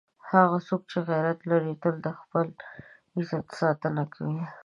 [0.31, 2.47] هغه څوک چې غیرت لري، تل د خپل
[3.17, 4.43] عزت ساتنه کوي.